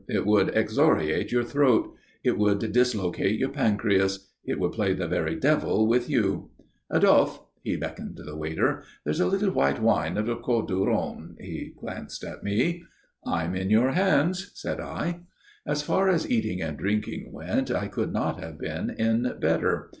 It 0.09 0.25
would 0.25 0.49
excoriate 0.55 1.31
your 1.31 1.43
throat. 1.43 1.93
It 2.23 2.35
would 2.39 2.71
dislocate 2.73 3.37
your 3.37 3.49
pancreas. 3.49 4.31
It 4.43 4.59
would 4.59 4.71
play 4.71 4.93
the 4.95 5.07
very 5.07 5.35
devil 5.35 5.85
with 5.85 6.09
you. 6.09 6.49
Adolphe" 6.89 7.41
he 7.61 7.75
beckoned 7.75 8.17
the 8.17 8.35
waiter 8.35 8.81
"there's 9.05 9.19
a 9.19 9.27
little 9.27 9.51
white 9.51 9.79
wine 9.79 10.17
of 10.17 10.25
the 10.25 10.37
Côtes 10.37 10.69
du 10.69 10.83
Rhone" 10.87 11.35
He 11.39 11.75
glanced 11.79 12.23
at 12.23 12.41
me. 12.41 12.83
"I'm 13.27 13.53
in 13.53 13.69
your 13.69 13.91
hands," 13.91 14.49
said 14.55 14.79
I. 14.79 15.19
As 15.67 15.83
far 15.83 16.09
as 16.09 16.27
eating 16.27 16.63
and 16.63 16.77
drinking 16.79 17.31
went 17.31 17.69
I 17.69 17.87
could 17.87 18.11
not 18.11 18.39
have 18.41 18.57
been 18.57 18.89
in 18.89 19.31
better. 19.39 19.89